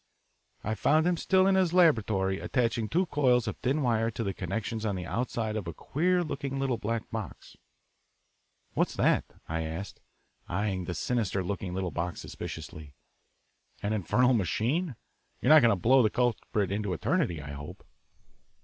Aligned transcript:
I 0.63 0.73
found 0.73 1.05
him 1.05 1.15
still 1.15 1.45
in 1.45 1.53
his 1.53 1.73
laboratory 1.73 2.39
attaching 2.39 2.89
two 2.89 3.05
coils 3.05 3.47
of 3.47 3.57
thin 3.57 3.83
wire 3.83 4.09
to 4.09 4.23
the 4.23 4.33
connections 4.33 4.83
on 4.83 4.95
the 4.95 5.05
outside 5.05 5.55
of 5.55 5.67
a 5.67 5.75
queer 5.75 6.23
looking 6.23 6.57
little 6.57 6.79
black 6.79 7.11
box. 7.11 7.55
"What's 8.73 8.95
that" 8.95 9.25
I 9.47 9.61
asked, 9.61 10.01
eyeing 10.49 10.85
the 10.85 10.95
sinister 10.95 11.43
looking 11.43 11.75
little 11.75 11.91
box 11.91 12.19
suspiciously. 12.21 12.95
"An 13.83 13.93
infernal 13.93 14.33
machine? 14.33 14.95
You're 15.39 15.53
not 15.53 15.61
going 15.61 15.69
to 15.71 15.75
blow 15.75 16.01
the 16.01 16.09
culprit 16.09 16.71
into 16.71 16.93
eternity, 16.93 17.39
I 17.39 17.51
hope." 17.51 17.85